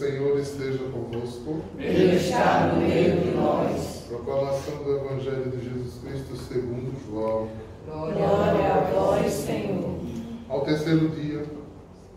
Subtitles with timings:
[0.00, 1.60] Senhor esteja convosco.
[1.78, 4.06] Ele está no meio de nós.
[4.08, 7.50] Proclamação do Evangelho de Jesus Cristo segundo João.
[7.84, 10.00] Glória a vós, Senhor.
[10.48, 11.44] Ao terceiro dia,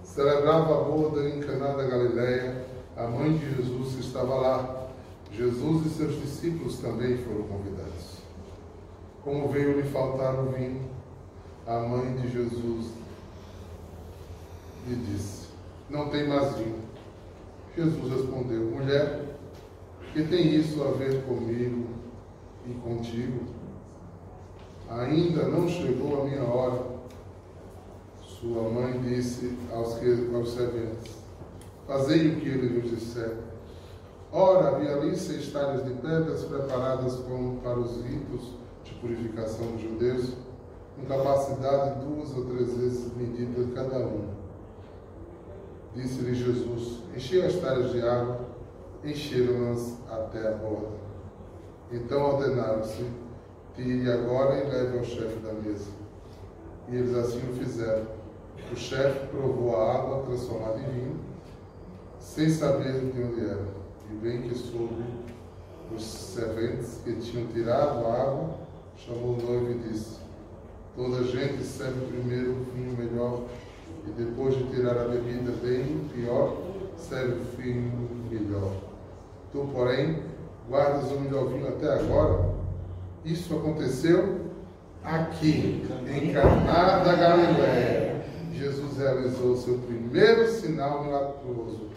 [0.01, 2.65] celebrava a boda em Caná da Galileia.
[2.95, 4.87] A mãe de Jesus estava lá.
[5.33, 8.19] Jesus e seus discípulos também foram convidados.
[9.25, 10.89] Como veio lhe faltar o vinho,
[11.67, 12.91] a mãe de Jesus
[14.87, 15.47] lhe disse:
[15.89, 16.92] Não tem mais vinho.
[17.75, 19.37] Jesus respondeu: Mulher,
[20.13, 21.87] que tem isso a ver comigo
[22.67, 23.45] e contigo?
[24.89, 26.93] Ainda não chegou a minha hora.
[28.21, 31.15] Sua mãe disse aos, que, aos serventes:
[31.87, 33.37] Fazei o que ele vos disser.
[34.31, 38.51] Ora, havia ali seis talhas de pedras preparadas como para os ritos
[38.83, 40.33] de purificação dos judeus,
[40.95, 44.27] com capacidade de duas ou três vezes medida cada um.
[45.95, 48.39] Disse-lhe Jesus: Enchei as talhas de água,
[49.03, 50.97] encheram-nas até a borda.
[51.91, 53.05] Então ordenaram-se:
[53.75, 55.91] Tire agora e leve ao chefe da mesa.
[56.89, 58.07] E eles assim o fizeram.
[58.71, 61.19] O chefe provou a água transformada em vinho,
[62.19, 63.67] sem saber de onde era.
[64.09, 65.03] E bem que soube
[65.95, 68.55] os serventes que tinham tirado a água,
[68.97, 70.17] chamou o noivo e disse:
[70.95, 73.43] Toda gente serve primeiro o vinho melhor,
[74.07, 76.72] e depois de tirar a bebida bem pior,
[77.03, 78.71] serve o vinho melhor.
[79.51, 80.23] Tu, porém,
[80.67, 82.53] guardas o melhor vinho até agora?
[83.25, 84.51] Isso aconteceu
[85.03, 88.25] aqui, em Caná da Galiléia.
[88.53, 91.89] Jesus realizou seu primeiro sinal milagroso,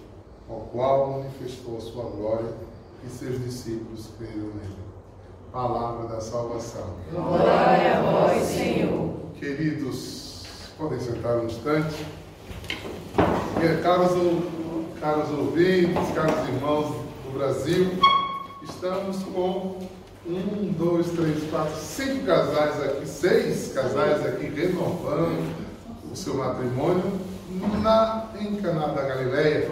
[0.48, 2.50] ao qual manifestou a sua glória
[3.04, 4.86] e seus discípulos creram nele.
[5.52, 6.96] Palavra da salvação.
[7.10, 9.14] Glória a vós, Senhor.
[9.38, 10.44] Queridos,
[10.76, 12.04] podem sentar um instante.
[13.82, 14.12] Caros,
[15.00, 16.86] caros ouvintes, caros irmãos
[17.24, 17.90] do Brasil,
[18.62, 19.78] estamos com
[20.26, 25.54] um, dois, três, quatro, cinco casais aqui, seis casais aqui renovando
[26.10, 27.04] o seu matrimônio
[27.82, 29.68] na, em Caná da Galileia,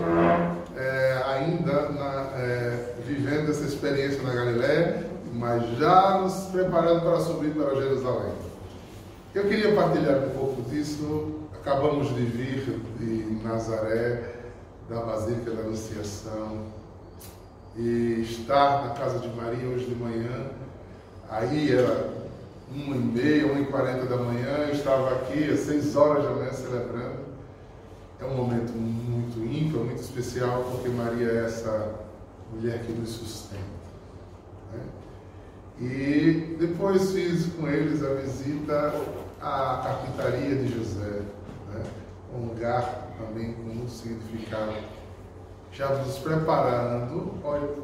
[0.77, 7.51] é, ainda na, é, vivendo essa experiência na Galileia, mas já nos preparando para subir
[7.53, 8.33] para Jerusalém.
[9.35, 11.41] Eu queria partilhar um pouco disso.
[11.53, 14.44] Acabamos de vir de Nazaré,
[14.89, 16.67] da Basílica da Anunciação,
[17.77, 20.51] e estar na casa de Maria hoje de manhã.
[21.29, 22.13] Aí era
[22.71, 26.31] uma e meia, uma e quarenta da manhã, eu estava aqui às seis horas da
[26.31, 27.25] manhã celebrando.
[28.21, 31.95] É um momento muito ímpar, muito especial, porque Maria é essa
[32.53, 33.63] mulher que nos sustenta.
[34.73, 34.81] Né?
[35.81, 38.95] E depois fiz com eles a visita
[39.41, 41.23] à carpintaria de José,
[41.73, 41.83] né?
[42.33, 44.75] um lugar também com muito significado
[45.75, 47.35] já nos preparando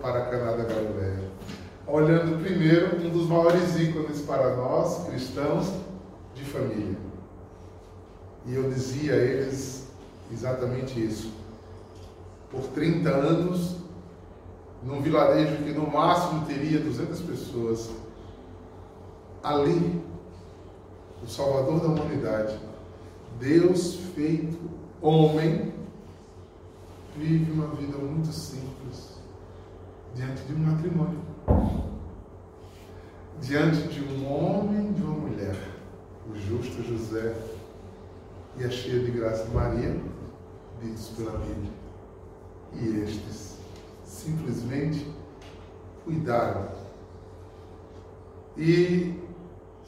[0.00, 1.28] para Caná da Galileia.
[1.86, 5.72] Olhando primeiro um dos maiores ícones para nós, cristãos,
[6.34, 6.96] de família.
[8.46, 9.88] E eu dizia a eles
[10.32, 11.32] exatamente isso.
[12.48, 13.76] Por 30 anos,
[14.84, 17.90] num vilarejo que no máximo teria 200 pessoas,
[19.42, 20.00] ali,
[21.22, 22.56] o Salvador da humanidade,
[23.40, 25.72] Deus feito homem,
[27.16, 29.18] vive uma vida muito simples
[30.14, 31.20] diante de um matrimônio,
[33.40, 35.56] diante de um homem e de uma mulher,
[36.28, 37.34] o justo José
[38.58, 39.98] e a cheia de graça Maria,
[40.82, 41.72] ditos pela Bíblia.
[42.74, 43.58] E estes
[44.04, 45.06] simplesmente
[46.04, 46.68] cuidaram.
[48.56, 49.18] E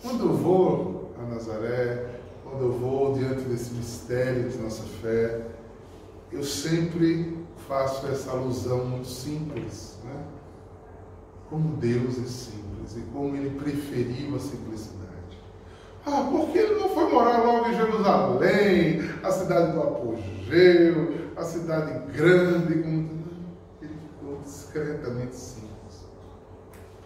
[0.01, 2.22] quando eu vou a Nazaré,
[2.53, 5.41] quando eu vou diante desse mistério de nossa fé,
[6.31, 10.23] eu sempre faço essa alusão muito simples, né?
[11.49, 15.03] Como Deus é simples e como Ele preferiu a simplicidade.
[16.05, 22.13] Ah, porque Ele não foi morar logo em Jerusalém, a cidade do apogeu, a cidade
[22.13, 23.09] grande, Ele
[23.81, 26.07] ficou discretamente simples.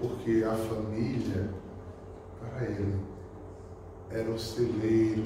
[0.00, 1.50] Porque a família,
[2.40, 3.15] para Ele,
[4.16, 5.24] era o celeiro,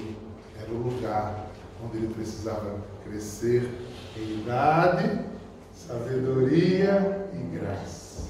[0.61, 1.49] era o lugar
[1.85, 3.71] onde ele precisava crescer
[4.17, 5.21] em idade,
[5.73, 8.29] sabedoria e graça.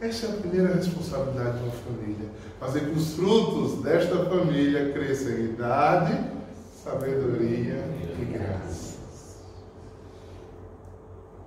[0.00, 2.28] Essa é a primeira responsabilidade de uma família.
[2.58, 6.18] Fazer que os frutos desta família cresçam em idade,
[6.82, 7.84] sabedoria
[8.20, 8.96] e graça.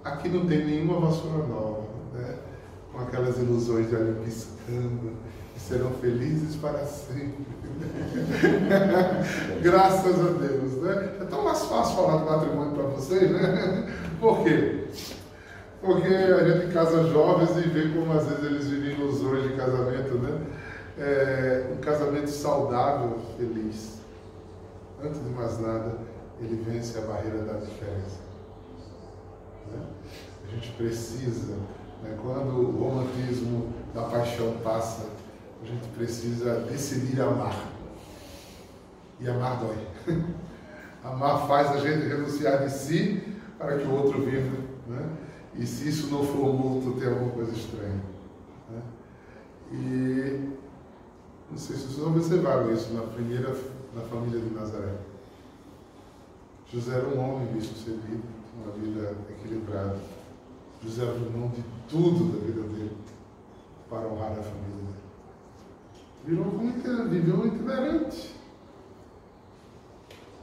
[0.03, 2.37] Aqui não tem nenhuma vassoura nova, né?
[2.91, 5.13] com aquelas ilusões de ali piscando,
[5.59, 7.45] serão felizes para sempre.
[9.61, 11.17] Graças a Deus, né?
[11.21, 13.93] É tão mais fácil falar do matrimônio para vocês, né?
[14.19, 14.87] Por quê?
[15.81, 20.15] Porque a gente casa jovens e vê como às vezes eles vivem ilusões de casamento,
[20.15, 20.41] né?
[20.97, 23.99] É, um casamento saudável, feliz.
[25.01, 25.97] Antes de mais nada,
[26.41, 28.19] ele vence a barreira da diferença.
[29.71, 29.81] Né?
[30.43, 31.53] A gente precisa,
[32.03, 35.05] né, quando o romantismo da paixão passa,
[35.61, 37.69] a gente precisa decidir amar.
[39.19, 39.77] E amar dói.
[41.03, 43.23] amar faz a gente renunciar de si
[43.57, 44.57] para que o outro viva.
[44.87, 45.09] Né?
[45.55, 48.01] E se isso não for mútuo, tem alguma coisa estranha.
[48.69, 48.81] Né?
[49.71, 50.49] E
[51.51, 53.53] não sei se vocês observaram isso na primeira
[53.95, 54.95] na família de Nazaré.
[56.71, 58.23] José era um homem bem sucedido,
[58.55, 59.97] uma vida equilibrada.
[60.83, 62.95] José abriu mão de tudo da vida dele
[63.89, 65.08] para honrar a família dele.
[66.25, 66.71] Virou como
[67.09, 68.35] viveu um itinerante.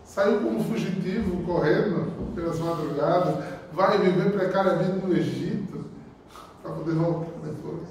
[0.05, 5.85] Saiu como fugitivo, correndo pelas madrugadas, vai viver precariamente no Egito
[6.63, 7.89] para poder voltar depois.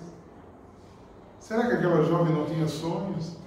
[1.39, 3.37] Será que aquela jovem não tinha sonhos?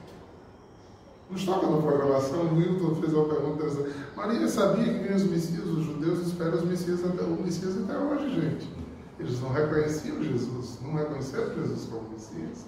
[1.28, 3.94] Não estava na programação, o Wilton fez uma pergunta interessante.
[4.16, 7.98] Maria sabia que vinham os Messias, os judeus esperam os Messias até, o Messias até
[7.98, 8.70] hoje, gente.
[9.18, 12.64] Eles não reconheciam Jesus, não reconheceram Jesus como Messias.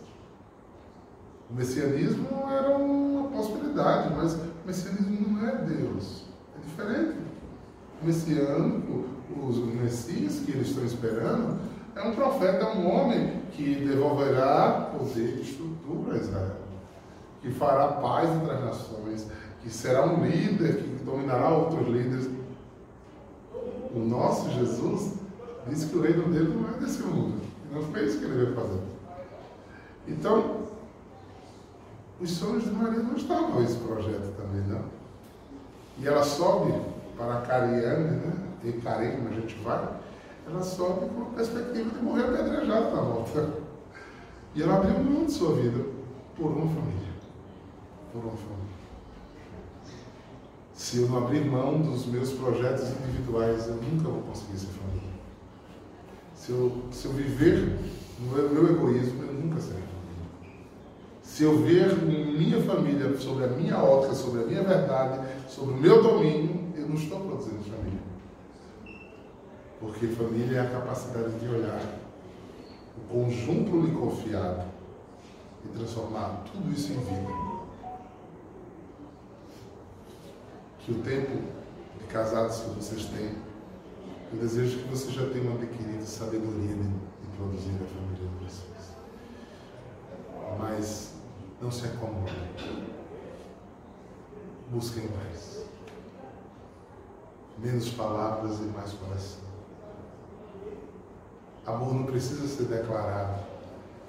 [1.50, 6.24] O messianismo era uma possibilidade, mas o messianismo não é Deus.
[6.56, 7.18] É diferente.
[8.00, 9.04] O messiânico,
[9.42, 11.58] os Messias que eles estão esperando,
[11.96, 16.56] é um profeta, é um homem que devolverá poder e estrutura a Israel,
[17.42, 19.26] que fará paz entre as nações,
[19.62, 22.30] que será um líder que dominará outros líderes.
[23.94, 25.14] O nosso Jesus
[25.68, 27.40] disse que o reino dele não é desse mundo.
[27.72, 28.80] Não foi isso que ele veio fazer.
[30.08, 30.59] Então,
[32.20, 34.84] os sonhos de Maria não estavam nesse projeto também, não.
[35.98, 36.72] E ela sobe
[37.16, 38.32] para Cariane, né?
[38.64, 39.88] E Carem, como a gente vai,
[40.46, 43.50] ela sobe com a perspectiva de morrer apedrejada na volta.
[44.54, 45.84] E ela abriu mão de sua vida
[46.36, 47.10] por uma família.
[48.12, 48.60] Por uma família.
[50.74, 55.10] Se eu não abrir mão dos meus projetos individuais, eu nunca vou conseguir ser família.
[56.34, 57.78] Se eu, se eu viver
[58.18, 59.84] no meu, egoísmo, eu nunca serei.
[61.40, 65.76] Se eu ver minha família sobre a minha ótica, sobre a minha verdade, sobre o
[65.78, 68.02] meu domínio, eu não estou produzindo família.
[69.80, 71.82] Porque família é a capacidade de olhar
[72.94, 74.66] o conjunto lhe confiado
[75.64, 77.32] e transformar tudo isso em vida.
[80.80, 81.42] Que o tempo
[82.00, 83.34] de casados que vocês têm,
[84.30, 88.89] eu desejo que vocês já tenham adquirido sabedoria de, de produzir a família de vocês.
[91.60, 92.34] Não se acomodem.
[94.70, 95.64] Busquem mais.
[97.58, 99.50] Menos palavras e mais coração.
[101.66, 103.44] Amor não precisa ser declarado,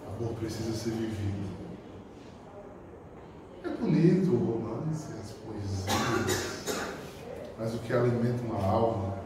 [0.07, 1.49] amor precisa ser vivido.
[3.63, 6.85] É bonito o romance, as poesias,
[7.59, 9.17] mas o que alimenta uma alma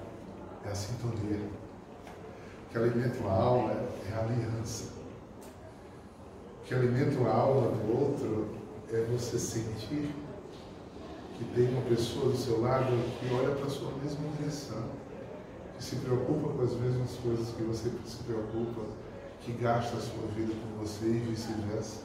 [0.66, 1.48] é a sintonia.
[2.66, 5.05] O que alimenta uma alma é a aliança.
[6.66, 8.56] Que alimenta uma alma do outro
[8.92, 10.14] é você sentir
[11.38, 12.86] que tem uma pessoa do seu lado
[13.20, 14.84] que olha para a sua mesma direção
[15.78, 18.82] que se preocupa com as mesmas coisas que você se preocupa,
[19.42, 22.04] que gasta a sua vida com você e vice-versa.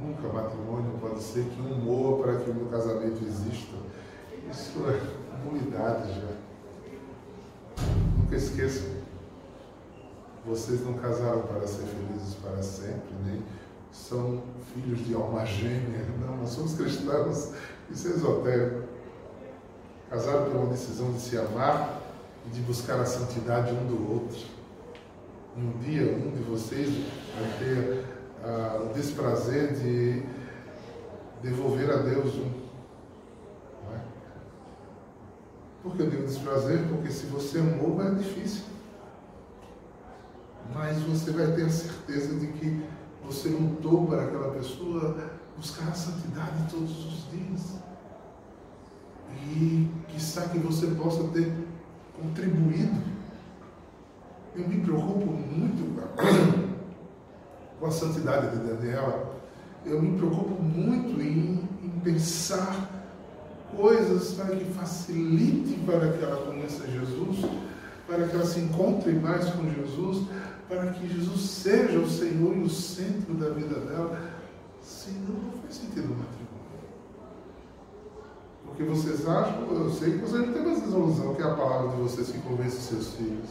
[0.00, 3.76] Nunca matrimônio pode ser que um morra para que o meu casamento exista.
[4.50, 6.36] Isso é comunidade já.
[8.18, 9.01] Nunca esqueçam.
[10.44, 13.42] Vocês não casaram para ser felizes para sempre, nem
[13.92, 14.42] são
[14.74, 16.04] filhos de alma gêmea.
[16.20, 17.52] Não, nós somos cristãos.
[17.90, 18.82] Isso é esotérico.
[20.10, 22.00] Casaram por uma decisão de se amar
[22.46, 24.38] e de buscar a santidade um do outro.
[25.56, 26.88] Um dia, um de vocês
[27.38, 28.04] vai ter
[28.42, 30.22] uh, o desprazer de
[31.42, 32.50] devolver a Deus um.
[33.84, 34.00] Não é?
[35.82, 36.80] Por que eu digo desprazer?
[36.88, 38.71] Porque se você amou, é difícil.
[40.74, 42.82] Mas você vai ter a certeza de que
[43.24, 47.82] você lutou para aquela pessoa buscar a santidade todos os dias
[49.50, 51.52] e quizá que você possa ter
[52.20, 53.12] contribuído.
[54.54, 56.02] Eu me preocupo muito
[57.78, 59.40] com a santidade de Daniela.
[59.84, 62.90] Eu me preocupo muito em, em pensar
[63.76, 67.38] coisas para que facilite para que ela conheça Jesus,
[68.12, 70.26] para que ela se encontre mais com Jesus,
[70.68, 74.18] para que Jesus seja o Senhor e o centro da vida dela.
[74.82, 76.52] Senão não faz sentido o matrimônio.
[78.66, 81.96] Porque vocês acham, eu sei que vocês não têm mais resolução, que é a palavra
[81.96, 83.48] de vocês que convence seus filhos.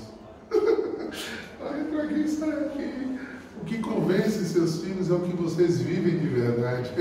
[0.51, 3.19] Entra aqui, sai aqui.
[3.59, 6.91] O que convence seus filhos é o que vocês vivem de verdade.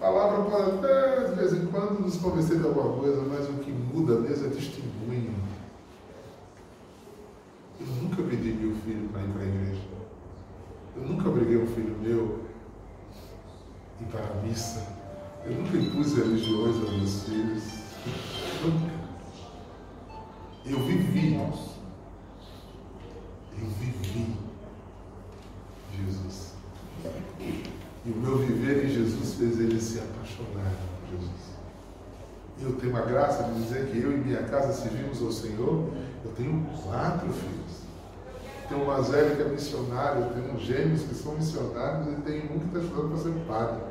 [0.04, 3.70] palavra pode até, de vez em quando, nos convencer de alguma coisa, mas o que
[3.70, 5.49] muda mesmo é testemunho.
[8.40, 9.82] Pedi meu filho para ir para a igreja.
[10.96, 12.46] Eu nunca obriguei um filho meu
[14.00, 14.96] ir para a missa.
[15.44, 17.64] Eu nunca impus religiões aos meus filhos.
[18.64, 18.94] Nunca.
[20.64, 21.34] Eu vivi.
[21.34, 21.52] Eu
[23.78, 24.38] vivi
[25.98, 26.54] Jesus.
[28.06, 31.50] E o meu viver em Jesus fez ele se apaixonar por Jesus.
[32.62, 35.90] Eu tenho a graça de dizer que eu e minha casa servimos ao Senhor.
[36.24, 37.59] Eu tenho quatro filhos.
[38.70, 42.60] Tenho uma velha que é missionária, eu tenho gêmeos que são missionários e tenho um
[42.60, 43.82] que está estudando para ser padre.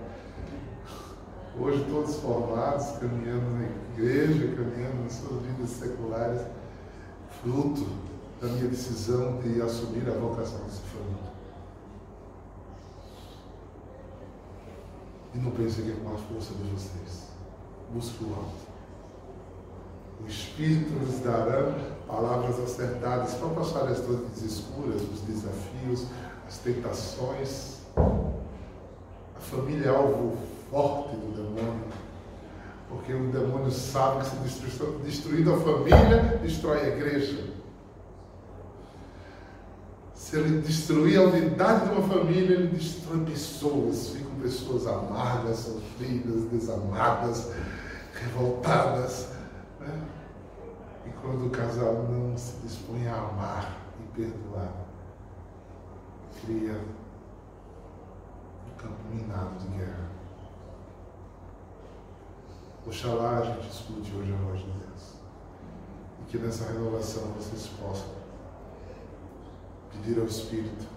[1.60, 6.42] Hoje todos formados, caminhando na igreja, caminhando nas suas vidas seculares,
[7.42, 7.88] fruto
[8.40, 11.30] da minha decisão de assumir a vocação dessa família.
[15.36, 17.28] E não pense que é com a força de vocês.
[17.94, 18.69] Busque o alto.
[20.24, 21.74] O Espírito nos dará
[22.08, 26.06] palavras acertadas para passar as noites escuras, os desafios,
[26.48, 27.80] as tentações.
[27.96, 30.38] A família é alvo
[30.70, 31.86] forte do demônio.
[32.90, 34.60] Porque o demônio sabe que se
[35.04, 37.50] destruindo a família, destrói a igreja.
[40.16, 44.10] Se ele destruir a unidade de uma família, ele destrói pessoas.
[44.10, 47.52] Ficam pessoas amargas, sofridas, desamadas,
[48.14, 49.39] revoltadas.
[49.80, 50.08] Né?
[51.06, 54.74] E quando o casal não se dispõe a amar e perdoar,
[56.42, 56.74] cria
[58.68, 60.10] um campo minado de guerra.
[62.86, 65.14] Oxalá a gente escute hoje a voz de Deus.
[66.22, 68.20] E que nessa renovação vocês possam
[69.92, 70.88] pedir ao Espírito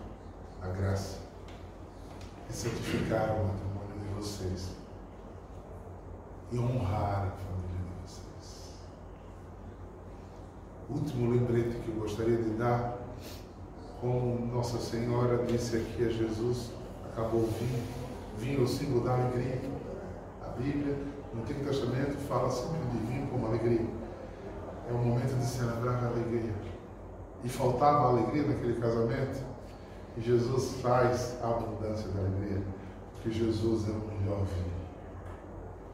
[0.62, 1.18] a graça
[2.48, 4.68] e santificar o matrimônio de vocês
[6.52, 8.74] e honrar a família de vocês.
[10.94, 12.98] Último lembrete que eu gostaria de dar,
[13.98, 16.70] como Nossa Senhora disse aqui a Jesus,
[17.10, 17.82] acabou o vinho,
[18.38, 19.58] vinho é o símbolo da alegria.
[20.44, 20.98] A Bíblia,
[21.32, 23.86] no Antigo Testamento, fala sempre de vinho como alegria.
[24.86, 26.52] É o momento de celebrar a alegria.
[27.42, 29.42] E faltava alegria naquele casamento,
[30.18, 32.62] e Jesus faz a abundância da alegria,
[33.14, 34.82] porque Jesus é o melhor vinho.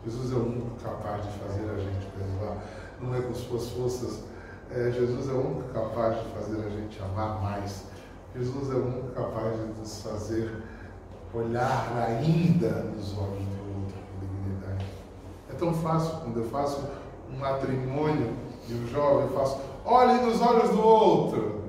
[0.05, 2.65] Jesus é o único capaz de fazer a gente perdoar.
[3.01, 4.25] Não é com suas forças.
[4.71, 7.85] É, Jesus é o único capaz de fazer a gente amar mais.
[8.37, 10.63] Jesus é o único capaz de nos fazer
[11.33, 14.85] olhar ainda nos olhos do outro com dignidade.
[15.51, 16.87] É tão fácil quando eu faço
[17.33, 18.35] um matrimônio
[18.67, 21.63] de um jovem, eu faço, olhe nos olhos do outro.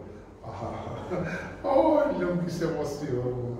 [0.44, 3.60] Ah, olha que se emociona.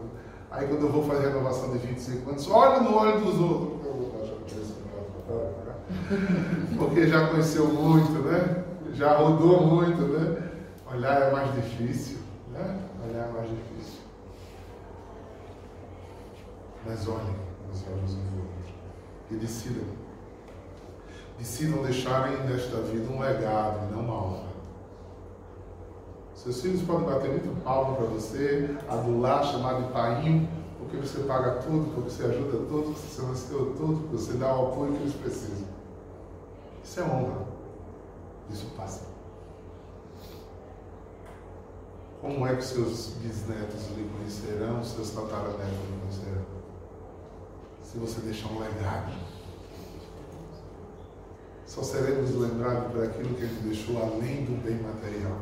[0.52, 3.80] Aí quando eu vou fazer a renovação de 25 anos, olha no olho dos outros.
[6.78, 8.66] Porque já conheceu muito, né?
[9.00, 10.52] Já rodou muito, né?
[10.92, 12.18] Olhar é mais difícil,
[12.52, 12.82] né?
[13.08, 14.02] Olhar é mais difícil.
[16.86, 17.34] Mas olhem
[17.70, 18.74] nos olhos um do outro
[19.32, 19.86] e decidam.
[21.38, 24.50] Decidam deixarem nesta vida um legado não uma honra.
[26.36, 31.62] Seus filhos podem bater muito palma para você, adular, chamar de painho, porque você paga
[31.62, 35.04] tudo, porque você ajuda tudo, porque você nasceu tudo, porque você dá o apoio que
[35.04, 35.70] eles precisam.
[36.84, 37.49] Isso é honra.
[38.52, 39.06] Isso passa.
[42.22, 46.46] Como é que seus bisnetos lhe conhecerão, seus tataranetos lhe conhecerão?
[47.82, 49.14] Se você deixar um legado.
[51.66, 55.40] Só seremos lembrados por aquilo que ele deixou além do bem material.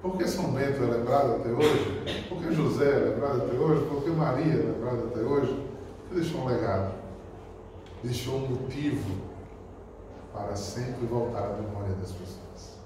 [0.00, 2.26] Por que São Bento é lembrado até hoje?
[2.28, 3.84] Por que José é lembrado até hoje?
[3.86, 5.68] Por que Maria é lembrada até hoje?
[6.00, 6.94] Porque deixou um legado.
[8.02, 9.27] Deixou um motivo
[10.32, 12.78] para sempre voltar à memória das pessoas.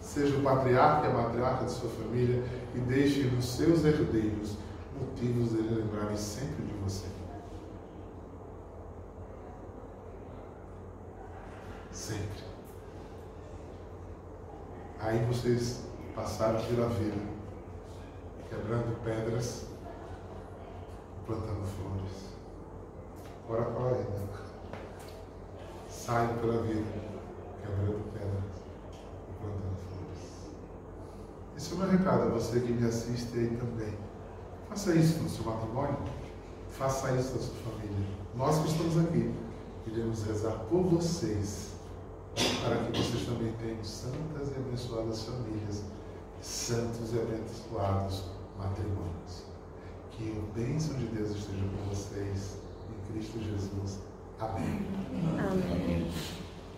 [0.00, 2.42] Seja o patriarca e a matriarca de sua família
[2.74, 4.56] e deixe nos seus herdeiros
[4.98, 7.06] motivos de lembrarem sempre de você.
[11.92, 12.44] Sempre.
[14.98, 15.84] Aí vocês
[16.14, 17.20] passaram pela vida,
[18.48, 19.66] quebrando pedras,
[21.26, 22.34] plantando flores.
[23.44, 24.49] Agora qual é?
[26.10, 26.82] Saiam pela vida,
[27.62, 28.56] quebrando pedras
[29.28, 30.50] e plantando flores.
[31.56, 33.96] Esse é o meu recado a você que me assiste aí também.
[34.68, 35.98] Faça isso no seu matrimônio,
[36.68, 38.08] faça isso na sua família.
[38.34, 39.32] Nós que estamos aqui,
[39.84, 41.74] queremos rezar por vocês,
[42.34, 45.84] para que vocês também tenham santas e abençoadas famílias
[46.42, 48.24] santos e abençoados
[48.58, 49.44] matrimônios.
[50.10, 52.56] Que o bênção de Deus esteja com vocês
[52.90, 54.09] em Cristo Jesus.
[54.42, 54.86] Amen.
[55.38, 56.39] Amen.